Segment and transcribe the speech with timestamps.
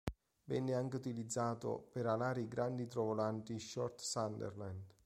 [0.45, 4.95] Venne anche utilizzato per alare i grandi idrovolanti Short Sunderland.